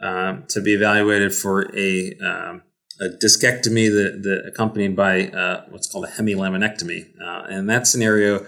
uh, 0.00 0.40
to 0.48 0.60
be 0.60 0.74
evaluated 0.74 1.34
for 1.34 1.74
a, 1.74 2.14
um, 2.18 2.62
a 3.00 3.08
discectomy 3.22 3.88
that, 3.88 4.20
that 4.22 4.44
accompanied 4.46 4.94
by 4.94 5.28
uh, 5.28 5.64
what's 5.70 5.90
called 5.90 6.04
a 6.04 6.08
hemilaminectomy. 6.08 7.06
Uh, 7.20 7.46
in 7.48 7.66
that 7.66 7.86
scenario, 7.86 8.44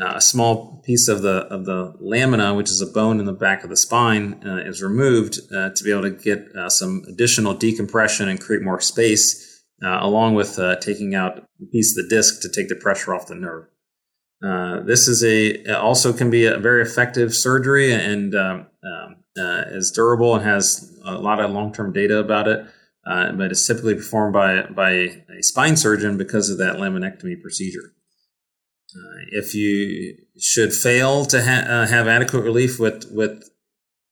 uh, 0.00 0.12
a 0.14 0.20
small 0.20 0.80
piece 0.84 1.08
of 1.08 1.22
the 1.22 1.46
of 1.46 1.66
the 1.66 1.94
lamina, 2.00 2.54
which 2.54 2.68
is 2.68 2.80
a 2.80 2.86
bone 2.86 3.20
in 3.20 3.26
the 3.26 3.32
back 3.32 3.64
of 3.64 3.70
the 3.70 3.76
spine, 3.76 4.40
uh, 4.46 4.56
is 4.56 4.82
removed 4.82 5.34
to 5.50 5.84
be 5.84 5.90
able 5.90 6.02
to 6.02 6.10
get 6.10 6.48
some 6.68 7.02
additional 7.08 7.54
decompression 7.54 8.28
and 8.28 8.40
create 8.40 8.62
more 8.62 8.80
space, 8.80 9.62
along 9.82 10.34
with 10.34 10.58
taking 10.80 11.14
out 11.14 11.38
a 11.38 11.66
piece 11.66 11.96
of 11.96 12.04
the 12.04 12.14
disc 12.14 12.42
to 12.42 12.48
take 12.48 12.68
the 12.68 12.74
pressure 12.76 13.14
off 13.14 13.28
the 13.28 13.36
nerve. 13.36 13.66
This 14.84 15.08
is 15.08 15.24
a 15.24 15.74
also 15.74 16.12
can 16.12 16.30
be 16.30 16.46
a 16.46 16.58
very 16.58 16.82
effective 16.82 17.34
surgery 17.34 17.92
and 17.92 18.34
um, 18.34 18.66
um, 18.84 19.16
is 19.36 19.90
durable 19.90 20.36
and 20.36 20.44
has 20.44 20.96
a 21.04 21.18
lot 21.18 21.40
of 21.40 21.50
long 21.50 21.72
term 21.72 21.92
data 21.92 22.18
about 22.18 22.48
it. 22.48 22.66
but 23.04 23.50
it's 23.50 23.66
typically 23.66 23.94
performed 23.94 24.32
by 24.32 24.62
by 24.62 24.90
a 24.90 25.42
spine 25.42 25.76
surgeon 25.76 26.16
because 26.16 26.50
of 26.50 26.58
that 26.58 26.76
laminectomy 26.76 27.40
procedure. 27.40 27.94
Uh, 28.96 29.26
if 29.32 29.54
you 29.54 30.16
should 30.38 30.72
fail 30.72 31.24
to 31.24 31.42
ha- 31.42 31.66
uh, 31.66 31.86
have 31.86 32.06
adequate 32.06 32.42
relief 32.42 32.78
with 32.78 33.10
with 33.10 33.42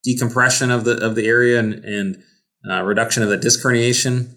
decompression 0.03 0.69
of 0.71 0.83
the 0.83 0.97
of 0.97 1.15
the 1.15 1.25
area 1.25 1.57
and, 1.57 1.73
and 1.85 2.23
uh, 2.69 2.83
reduction 2.83 3.23
of 3.23 3.29
the 3.29 3.37
disc 3.37 3.63
herniation, 3.63 4.35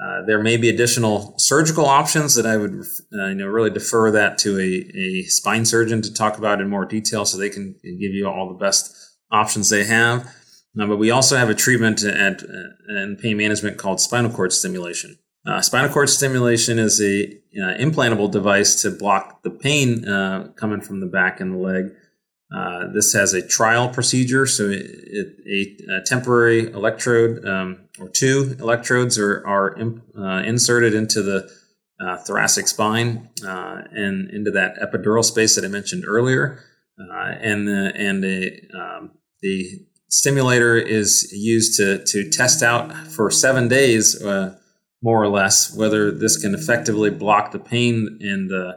uh, 0.00 0.22
there 0.26 0.42
may 0.42 0.56
be 0.56 0.68
additional 0.68 1.34
surgical 1.38 1.86
options 1.86 2.34
that 2.34 2.46
I 2.46 2.56
would 2.56 2.84
uh, 3.12 3.26
you 3.26 3.34
know 3.34 3.46
really 3.46 3.70
defer 3.70 4.10
that 4.12 4.38
to 4.38 4.58
a, 4.58 4.96
a 4.96 5.22
spine 5.24 5.64
surgeon 5.64 6.02
to 6.02 6.12
talk 6.12 6.38
about 6.38 6.60
in 6.60 6.68
more 6.68 6.84
detail, 6.84 7.24
so 7.24 7.36
they 7.36 7.50
can 7.50 7.74
give 7.82 8.12
you 8.12 8.28
all 8.28 8.48
the 8.48 8.58
best 8.58 8.94
options 9.30 9.70
they 9.70 9.84
have. 9.84 10.26
Uh, 10.78 10.86
but 10.86 10.96
we 10.98 11.10
also 11.10 11.36
have 11.36 11.50
a 11.50 11.54
treatment 11.54 12.04
at, 12.04 12.42
in 12.88 13.16
pain 13.20 13.36
management 13.36 13.78
called 13.78 14.00
spinal 14.00 14.30
cord 14.30 14.52
stimulation. 14.52 15.18
Uh, 15.46 15.62
spinal 15.62 15.90
cord 15.90 16.10
stimulation 16.10 16.78
is 16.78 17.00
a 17.00 17.24
uh, 17.24 17.76
implantable 17.78 18.30
device 18.30 18.82
to 18.82 18.90
block 18.90 19.42
the 19.42 19.50
pain 19.50 20.06
uh, 20.06 20.48
coming 20.56 20.80
from 20.80 21.00
the 21.00 21.06
back 21.06 21.40
and 21.40 21.54
the 21.54 21.58
leg. 21.58 21.90
Uh, 22.54 22.86
this 22.94 23.12
has 23.12 23.34
a 23.34 23.46
trial 23.46 23.88
procedure, 23.88 24.46
so 24.46 24.64
it, 24.70 24.86
it, 25.44 25.82
a, 25.90 26.00
temporary 26.06 26.72
electrode 26.72 27.44
um, 27.44 27.78
or 28.00 28.08
two 28.08 28.56
electrodes 28.58 29.18
are, 29.18 29.46
are 29.46 29.74
imp, 29.78 30.02
uh, 30.18 30.42
inserted 30.46 30.94
into 30.94 31.22
the 31.22 31.50
uh, 32.00 32.16
thoracic 32.18 32.66
spine 32.66 33.28
and 33.42 34.30
into 34.30 34.50
that 34.50 34.76
epidural 34.80 35.24
space 35.24 35.56
that 35.56 35.64
I 35.64 35.68
mentioned 35.68 36.04
earlier, 36.06 36.62
and 36.96 37.68
the, 37.68 37.92
and 37.94 38.24
a, 38.24 38.60
um, 38.78 39.10
the 39.42 39.86
stimulator 40.08 40.76
is 40.76 41.30
used 41.32 41.76
to 41.76 42.02
to 42.06 42.30
test 42.30 42.62
out 42.62 42.94
for 43.08 43.30
seven 43.30 43.68
days 43.68 44.22
more 45.02 45.22
or 45.22 45.28
less, 45.28 45.74
whether 45.74 46.10
this 46.10 46.36
can 46.36 46.54
effectively 46.54 47.10
block 47.10 47.52
the 47.52 47.58
pain 47.58 48.18
and 48.20 48.52
uh, 48.52 48.72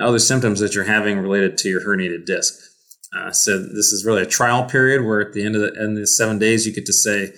other 0.00 0.18
symptoms 0.18 0.60
that 0.60 0.74
you're 0.74 0.84
having 0.84 1.18
related 1.18 1.58
to 1.58 1.68
your 1.68 1.80
herniated 1.80 2.26
disc. 2.26 2.54
Uh, 3.16 3.32
so 3.32 3.58
this 3.58 3.92
is 3.92 4.04
really 4.04 4.22
a 4.22 4.26
trial 4.26 4.64
period 4.64 5.04
where 5.04 5.20
at 5.20 5.32
the 5.32 5.44
end 5.44 5.56
of 5.56 5.62
the, 5.62 5.80
end 5.80 5.96
of 5.96 6.02
the 6.02 6.06
seven 6.06 6.38
days, 6.38 6.66
you 6.66 6.72
get 6.72 6.86
to 6.86 6.92
say, 6.92 7.32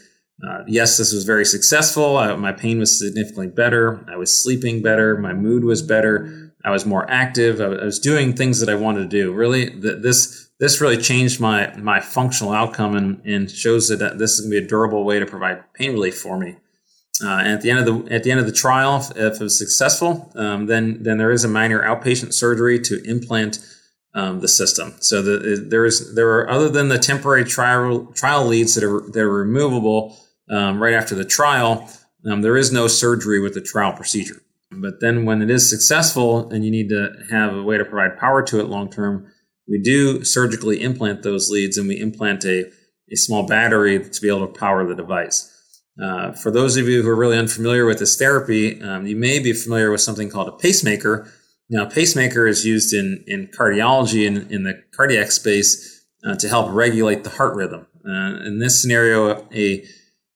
uh, 0.46 0.64
yes, 0.66 0.98
this 0.98 1.12
was 1.12 1.24
very 1.24 1.44
successful. 1.44 2.16
I, 2.16 2.34
my 2.34 2.52
pain 2.52 2.78
was 2.78 2.98
significantly 2.98 3.46
better. 3.48 4.04
I 4.10 4.16
was 4.16 4.42
sleeping 4.42 4.82
better. 4.82 5.16
My 5.16 5.32
mood 5.32 5.64
was 5.64 5.82
better. 5.82 6.52
I 6.64 6.70
was 6.70 6.84
more 6.84 7.08
active. 7.10 7.60
I, 7.60 7.64
I 7.64 7.84
was 7.84 7.98
doing 7.98 8.34
things 8.34 8.60
that 8.60 8.68
I 8.68 8.74
wanted 8.74 9.10
to 9.10 9.16
do. 9.16 9.32
Really, 9.32 9.70
th- 9.70 10.02
this 10.02 10.50
this 10.58 10.80
really 10.80 10.96
changed 10.96 11.40
my 11.40 11.74
my 11.76 12.00
functional 12.00 12.52
outcome 12.52 12.96
and, 12.96 13.24
and 13.24 13.50
shows 13.50 13.88
that 13.88 14.18
this 14.18 14.32
is 14.32 14.40
going 14.40 14.52
to 14.52 14.60
be 14.60 14.64
a 14.64 14.68
durable 14.68 15.04
way 15.04 15.18
to 15.18 15.26
provide 15.26 15.62
pain 15.74 15.92
relief 15.92 16.18
for 16.18 16.38
me. 16.38 16.56
Uh, 17.22 17.38
and 17.38 17.48
at 17.48 17.60
the 17.60 17.70
end 17.70 17.78
of 17.78 17.86
the 17.86 18.14
at 18.14 18.22
the 18.24 18.30
end 18.30 18.40
of 18.40 18.46
the 18.46 18.52
trial, 18.52 18.96
if, 18.96 19.10
if 19.16 19.40
it 19.40 19.44
was 19.44 19.58
successful, 19.58 20.32
um, 20.34 20.66
then 20.66 21.02
then 21.02 21.18
there 21.18 21.30
is 21.30 21.44
a 21.44 21.48
minor 21.48 21.82
outpatient 21.82 22.32
surgery 22.32 22.80
to 22.80 23.02
implant 23.04 23.58
um, 24.14 24.40
the 24.40 24.48
system. 24.48 24.94
So 25.00 25.22
the, 25.22 25.66
there 25.68 25.84
is 25.84 26.14
there 26.14 26.30
are 26.38 26.50
other 26.50 26.68
than 26.68 26.88
the 26.88 26.98
temporary 26.98 27.44
trial 27.44 28.06
trial 28.14 28.46
leads 28.46 28.74
that 28.74 28.84
are 28.84 29.00
that 29.12 29.20
are 29.20 29.32
removable 29.32 30.16
um, 30.50 30.82
right 30.82 30.94
after 30.94 31.14
the 31.14 31.24
trial. 31.24 31.88
Um, 32.30 32.42
there 32.42 32.56
is 32.56 32.72
no 32.72 32.86
surgery 32.86 33.40
with 33.40 33.54
the 33.54 33.60
trial 33.60 33.92
procedure. 33.92 34.42
But 34.70 35.00
then 35.00 35.24
when 35.24 35.42
it 35.42 35.50
is 35.50 35.68
successful 35.68 36.48
and 36.50 36.64
you 36.64 36.70
need 36.70 36.88
to 36.90 37.10
have 37.30 37.54
a 37.54 37.62
way 37.62 37.76
to 37.76 37.84
provide 37.84 38.18
power 38.18 38.42
to 38.42 38.60
it 38.60 38.68
long 38.68 38.90
term, 38.90 39.26
we 39.68 39.78
do 39.78 40.24
surgically 40.24 40.82
implant 40.82 41.22
those 41.22 41.50
leads 41.50 41.76
and 41.76 41.88
we 41.88 42.00
implant 42.00 42.44
a, 42.44 42.70
a 43.10 43.16
small 43.16 43.46
battery 43.46 43.98
to 43.98 44.20
be 44.20 44.28
able 44.28 44.46
to 44.46 44.58
power 44.58 44.86
the 44.86 44.94
device. 44.94 45.48
Uh, 46.02 46.32
for 46.32 46.50
those 46.50 46.76
of 46.76 46.88
you 46.88 47.02
who 47.02 47.08
are 47.08 47.16
really 47.16 47.38
unfamiliar 47.38 47.84
with 47.84 47.98
this 47.98 48.16
therapy, 48.16 48.80
um, 48.82 49.06
you 49.06 49.16
may 49.16 49.38
be 49.38 49.52
familiar 49.52 49.90
with 49.90 50.00
something 50.00 50.30
called 50.30 50.48
a 50.48 50.52
pacemaker. 50.52 51.30
Now, 51.72 51.86
pacemaker 51.86 52.46
is 52.46 52.66
used 52.66 52.92
in, 52.92 53.24
in 53.26 53.46
cardiology 53.46 54.26
and 54.26 54.36
in, 54.36 54.52
in 54.52 54.62
the 54.64 54.82
cardiac 54.94 55.30
space 55.30 56.04
uh, 56.22 56.36
to 56.36 56.46
help 56.46 56.70
regulate 56.70 57.24
the 57.24 57.30
heart 57.30 57.56
rhythm. 57.56 57.86
Uh, 58.06 58.44
in 58.44 58.58
this 58.58 58.82
scenario, 58.82 59.48
a, 59.54 59.82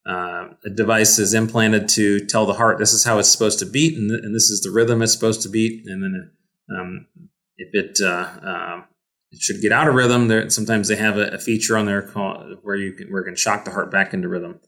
uh, 0.09 0.49
a 0.65 0.71
device 0.75 1.19
is 1.19 1.35
implanted 1.35 1.91
to 1.91 2.25
tell 2.25 2.47
the 2.47 2.55
heart 2.55 2.79
this 2.79 2.95
is 2.95 3.05
how 3.05 3.19
it's 3.19 3.29
supposed 3.29 3.59
to 3.59 3.67
beat, 3.67 3.99
and, 3.99 4.09
th- 4.09 4.23
and 4.23 4.35
this 4.35 4.49
is 4.49 4.63
the 4.63 4.71
rhythm 4.71 5.03
it's 5.03 5.13
supposed 5.13 5.43
to 5.43 5.51
beat. 5.51 5.87
And 5.87 6.03
then, 6.03 6.31
um, 6.75 7.07
if 7.59 7.69
it 7.75 7.99
uh, 8.03 8.31
um, 8.43 8.85
it 9.31 9.43
should 9.43 9.61
get 9.61 9.73
out 9.73 9.89
of 9.89 9.95
rhythm, 9.95 10.29
there 10.29 10.49
sometimes 10.49 10.89
they 10.89 10.97
have 10.97 11.19
a, 11.19 11.35
a 11.35 11.39
feature 11.39 11.77
on 11.77 11.85
there 11.85 12.01
called, 12.01 12.61
where 12.63 12.77
you 12.77 12.95
can, 12.95 13.09
where 13.09 13.21
it 13.21 13.27
can 13.27 13.37
shock 13.37 13.67
the 13.67 13.73
heart 13.73 13.91
back 13.91 14.15
into 14.15 14.29
rhythm. 14.29 14.59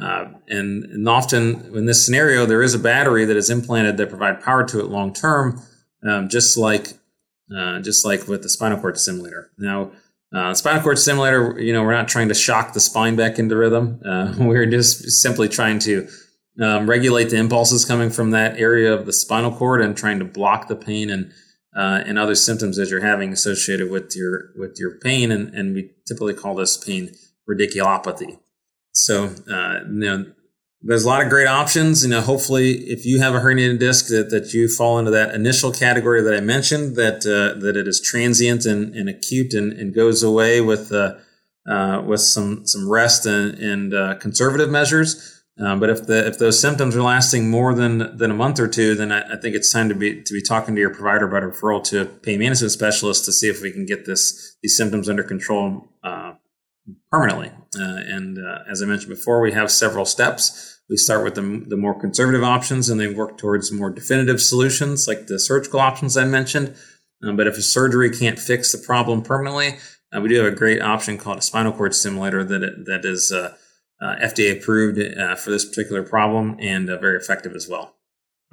Uh, 0.00 0.32
and, 0.48 0.84
and, 0.84 1.08
often 1.08 1.76
in 1.76 1.86
this 1.86 2.04
scenario, 2.04 2.44
there 2.44 2.62
is 2.62 2.74
a 2.74 2.78
battery 2.78 3.24
that 3.24 3.36
is 3.36 3.50
implanted 3.50 3.96
that 3.96 4.08
provide 4.08 4.40
power 4.40 4.64
to 4.64 4.80
it 4.80 4.86
long 4.86 5.12
term, 5.12 5.60
um, 6.06 6.28
just 6.28 6.56
like 6.56 6.94
uh, 7.56 7.80
just 7.80 8.04
like 8.04 8.28
with 8.28 8.42
the 8.42 8.48
spinal 8.48 8.78
cord 8.78 8.98
stimulator. 8.98 9.50
Now, 9.58 9.92
uh, 10.34 10.52
spinal 10.54 10.82
cord 10.82 10.98
stimulator, 10.98 11.58
you 11.58 11.72
know, 11.72 11.82
we're 11.82 11.94
not 11.94 12.08
trying 12.08 12.28
to 12.28 12.34
shock 12.34 12.74
the 12.74 12.80
spine 12.80 13.16
back 13.16 13.38
into 13.38 13.56
rhythm. 13.56 14.00
Uh, 14.04 14.34
we're 14.38 14.66
just 14.66 15.10
simply 15.22 15.48
trying 15.48 15.78
to 15.80 16.08
um, 16.60 16.88
regulate 16.88 17.30
the 17.30 17.36
impulses 17.36 17.84
coming 17.84 18.10
from 18.10 18.32
that 18.32 18.58
area 18.58 18.92
of 18.92 19.06
the 19.06 19.12
spinal 19.12 19.52
cord 19.52 19.80
and 19.80 19.96
trying 19.96 20.18
to 20.18 20.24
block 20.24 20.68
the 20.68 20.76
pain 20.76 21.10
and 21.10 21.32
uh, 21.76 22.02
and 22.06 22.18
other 22.18 22.34
symptoms 22.34 22.76
that 22.76 22.88
you're 22.88 23.04
having 23.04 23.32
associated 23.32 23.90
with 23.90 24.14
your 24.16 24.50
with 24.56 24.76
your 24.78 24.98
pain. 24.98 25.30
And, 25.30 25.54
and 25.54 25.74
we 25.74 25.90
typically 26.06 26.34
call 26.34 26.54
this 26.54 26.76
pain 26.76 27.14
radiculopathy. 27.48 28.38
So, 28.92 29.34
uh, 29.50 29.80
you 29.84 30.00
know, 30.00 30.26
there's 30.82 31.04
a 31.04 31.08
lot 31.08 31.22
of 31.22 31.28
great 31.28 31.48
options. 31.48 32.04
You 32.04 32.10
know, 32.10 32.20
hopefully, 32.20 32.72
if 32.88 33.04
you 33.04 33.20
have 33.20 33.34
a 33.34 33.40
herniated 33.40 33.80
disc, 33.80 34.08
that, 34.08 34.30
that 34.30 34.54
you 34.54 34.68
fall 34.68 34.98
into 34.98 35.10
that 35.10 35.34
initial 35.34 35.72
category 35.72 36.22
that 36.22 36.34
I 36.34 36.40
mentioned, 36.40 36.96
that 36.96 37.26
uh, 37.26 37.58
that 37.60 37.76
it 37.76 37.88
is 37.88 38.00
transient 38.00 38.64
and, 38.64 38.94
and 38.94 39.08
acute 39.08 39.54
and, 39.54 39.72
and 39.72 39.94
goes 39.94 40.22
away 40.22 40.60
with 40.60 40.92
uh, 40.92 41.14
uh, 41.68 42.02
with 42.06 42.20
some 42.20 42.66
some 42.66 42.88
rest 42.88 43.26
and, 43.26 43.58
and 43.58 43.94
uh, 43.94 44.14
conservative 44.16 44.70
measures. 44.70 45.34
Um, 45.60 45.80
but 45.80 45.90
if 45.90 46.06
the 46.06 46.26
if 46.26 46.38
those 46.38 46.60
symptoms 46.60 46.94
are 46.94 47.02
lasting 47.02 47.50
more 47.50 47.74
than 47.74 48.16
than 48.16 48.30
a 48.30 48.34
month 48.34 48.60
or 48.60 48.68
two, 48.68 48.94
then 48.94 49.10
I, 49.10 49.32
I, 49.32 49.36
think 49.36 49.56
it's 49.56 49.72
time 49.72 49.88
to 49.88 49.94
be 49.94 50.22
to 50.22 50.32
be 50.32 50.40
talking 50.40 50.76
to 50.76 50.80
your 50.80 50.94
provider 50.94 51.26
about 51.26 51.42
a 51.42 51.48
referral 51.48 51.82
to 51.84 52.02
a 52.02 52.04
pain 52.04 52.38
management 52.38 52.70
specialist 52.70 53.24
to 53.24 53.32
see 53.32 53.48
if 53.48 53.60
we 53.60 53.72
can 53.72 53.84
get 53.84 54.06
this 54.06 54.56
these 54.62 54.76
symptoms 54.76 55.08
under 55.08 55.24
control 55.24 55.88
uh, 56.04 56.34
permanently. 57.10 57.50
Uh, 57.78 58.00
and 58.06 58.38
uh, 58.38 58.60
as 58.70 58.82
I 58.82 58.86
mentioned 58.86 59.10
before, 59.10 59.40
we 59.40 59.52
have 59.52 59.70
several 59.70 60.04
steps. 60.04 60.80
We 60.88 60.96
start 60.96 61.24
with 61.24 61.34
the, 61.34 61.64
the 61.66 61.76
more 61.76 61.98
conservative 61.98 62.42
options 62.42 62.88
and 62.88 62.98
they 62.98 63.08
work 63.08 63.36
towards 63.36 63.70
more 63.70 63.90
definitive 63.90 64.40
solutions 64.40 65.06
like 65.06 65.26
the 65.26 65.38
surgical 65.38 65.80
options 65.80 66.16
I 66.16 66.24
mentioned. 66.24 66.74
Um, 67.22 67.36
but 67.36 67.46
if 67.46 67.58
a 67.58 67.62
surgery 67.62 68.10
can't 68.10 68.38
fix 68.38 68.72
the 68.72 68.78
problem 68.78 69.22
permanently, 69.22 69.78
uh, 70.14 70.20
we 70.20 70.28
do 70.28 70.36
have 70.36 70.52
a 70.52 70.56
great 70.56 70.80
option 70.80 71.18
called 71.18 71.38
a 71.38 71.42
spinal 71.42 71.72
cord 71.72 71.94
stimulator 71.94 72.42
that, 72.44 72.84
that 72.86 73.04
is 73.04 73.32
uh, 73.32 73.54
uh, 74.00 74.16
FDA 74.22 74.56
approved 74.56 74.98
uh, 74.98 75.34
for 75.34 75.50
this 75.50 75.64
particular 75.64 76.02
problem 76.02 76.56
and 76.60 76.86
very 76.86 77.16
effective 77.16 77.54
as 77.54 77.68
well. 77.68 77.96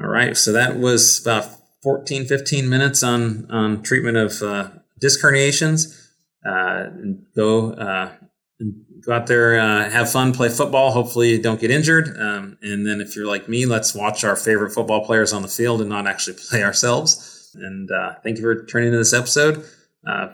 All 0.01 0.08
right, 0.08 0.36
so 0.36 0.51
that 0.51 0.77
was 0.77 1.22
about 1.22 1.46
14, 1.84 2.25
15 2.25 2.68
minutes 2.68 3.01
on, 3.04 3.50
on 3.50 3.82
treatment 3.82 4.18
of 4.18 4.82
disc 5.00 5.22
herniations. 5.22 6.05
Go 6.46 8.16
go 9.06 9.14
out 9.14 9.28
there, 9.28 9.60
uh, 9.60 9.90
have 9.90 10.12
fun, 10.12 10.34
play 10.34 10.50
football. 10.50 10.92
Hopefully, 10.92 11.40
don't 11.40 11.60
get 11.60 11.70
injured. 11.72 12.16
Um, 12.18 12.58
and 12.62 12.86
then, 12.86 13.02
if 13.02 13.16
you're 13.16 13.25
like 13.28 13.50
me, 13.50 13.66
let's 13.66 13.96
watch 13.96 14.24
our 14.24 14.36
favorite 14.36 14.70
football 14.72 15.04
players 15.06 15.34
on 15.34 15.42
the 15.42 15.48
field 15.48 15.82
and 15.82 15.90
not 15.90 16.06
actually 16.08 16.38
play 16.50 16.64
ourselves. 16.64 17.52
And 17.56 17.90
uh, 17.92 18.16
thank 18.24 18.38
you 18.38 18.44
for 18.44 18.64
tuning 18.64 18.88
into 18.88 18.98
this 18.98 19.14
episode. 19.14 19.64
Uh, 20.08 20.30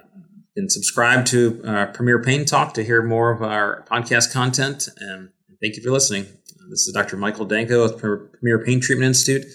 and 0.55 0.71
subscribe 0.71 1.25
to 1.27 1.61
uh, 1.65 1.85
Premier 1.87 2.21
Pain 2.21 2.45
Talk 2.45 2.73
to 2.73 2.83
hear 2.83 3.01
more 3.01 3.31
of 3.31 3.41
our 3.41 3.85
podcast 3.89 4.33
content. 4.33 4.89
And 4.97 5.29
thank 5.61 5.77
you 5.77 5.83
for 5.83 5.91
listening. 5.91 6.25
This 6.69 6.85
is 6.87 6.93
Dr. 6.93 7.17
Michael 7.17 7.45
Danko 7.45 7.83
with 7.83 7.97
Premier 7.99 8.63
Pain 8.63 8.79
Treatment 8.81 9.07
Institute. 9.07 9.45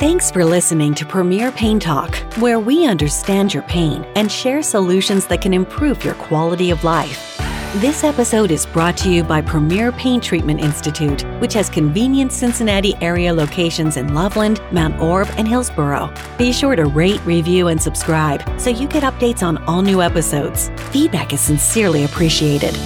Thanks 0.00 0.30
for 0.30 0.44
listening 0.44 0.94
to 0.96 1.06
Premier 1.06 1.50
Pain 1.52 1.80
Talk, 1.80 2.14
where 2.36 2.58
we 2.58 2.86
understand 2.86 3.54
your 3.54 3.62
pain 3.62 4.04
and 4.16 4.30
share 4.30 4.62
solutions 4.62 5.26
that 5.28 5.40
can 5.40 5.54
improve 5.54 6.04
your 6.04 6.14
quality 6.14 6.70
of 6.70 6.84
life. 6.84 7.33
This 7.78 8.04
episode 8.04 8.52
is 8.52 8.66
brought 8.66 8.96
to 8.98 9.10
you 9.10 9.24
by 9.24 9.40
Premier 9.40 9.90
Pain 9.90 10.20
Treatment 10.20 10.60
Institute, 10.60 11.22
which 11.40 11.52
has 11.54 11.68
convenient 11.68 12.32
Cincinnati 12.32 12.94
area 13.00 13.34
locations 13.34 13.96
in 13.96 14.14
Loveland, 14.14 14.60
Mount 14.70 14.94
Orab, 14.98 15.28
and 15.36 15.48
Hillsboro. 15.48 16.14
Be 16.38 16.52
sure 16.52 16.76
to 16.76 16.84
rate, 16.84 17.20
review, 17.26 17.66
and 17.66 17.82
subscribe 17.82 18.44
so 18.60 18.70
you 18.70 18.86
get 18.86 19.02
updates 19.02 19.42
on 19.42 19.58
all 19.64 19.82
new 19.82 20.00
episodes. 20.02 20.70
Feedback 20.92 21.32
is 21.32 21.40
sincerely 21.40 22.04
appreciated. 22.04 22.78